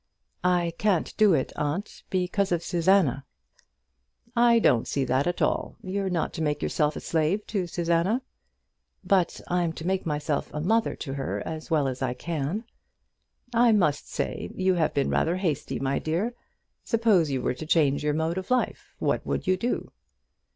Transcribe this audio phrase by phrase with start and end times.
[0.43, 3.23] "I can't do it, aunt, because of Susanna."
[4.35, 5.75] "I don't see that at all.
[5.83, 8.23] You're not to make yourself a slave to Susanna."
[9.03, 12.63] "But I'm to make myself a mother to her as well as I can."
[13.53, 16.33] "I must say you have been rather hasty, my dear.
[16.83, 19.91] Suppose you were to change your mode of life, what would you do?"